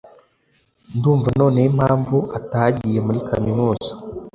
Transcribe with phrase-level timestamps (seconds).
[0.97, 3.91] Ndumva noneho impamvu atagiye muri kaminuza